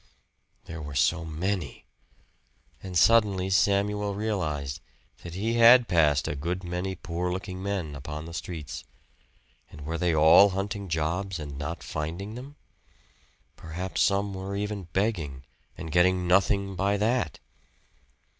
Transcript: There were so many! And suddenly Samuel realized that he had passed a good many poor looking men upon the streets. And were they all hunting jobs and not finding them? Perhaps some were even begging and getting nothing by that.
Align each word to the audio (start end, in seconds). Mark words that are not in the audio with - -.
There 0.65 0.81
were 0.81 0.95
so 0.95 1.23
many! 1.23 1.85
And 2.81 2.97
suddenly 2.97 3.51
Samuel 3.51 4.15
realized 4.15 4.81
that 5.21 5.35
he 5.35 5.57
had 5.59 5.87
passed 5.87 6.27
a 6.27 6.35
good 6.35 6.63
many 6.63 6.95
poor 6.95 7.31
looking 7.31 7.61
men 7.61 7.93
upon 7.95 8.25
the 8.25 8.33
streets. 8.33 8.83
And 9.69 9.81
were 9.81 9.99
they 9.99 10.15
all 10.15 10.49
hunting 10.49 10.89
jobs 10.89 11.37
and 11.37 11.55
not 11.55 11.83
finding 11.83 12.33
them? 12.33 12.55
Perhaps 13.55 14.01
some 14.01 14.33
were 14.33 14.55
even 14.55 14.87
begging 14.91 15.43
and 15.77 15.91
getting 15.91 16.25
nothing 16.25 16.75
by 16.75 16.97
that. 16.97 17.39